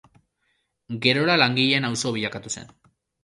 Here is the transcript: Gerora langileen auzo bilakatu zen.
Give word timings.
Gerora 1.03 1.35
langileen 1.43 1.87
auzo 1.91 2.13
bilakatu 2.17 2.55
zen. 2.59 2.73